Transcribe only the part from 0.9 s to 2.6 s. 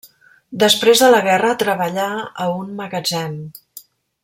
de la guerra treballà a